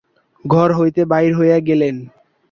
[0.45, 1.95] ঘর হইতে বাহির হইয়া গেলেন।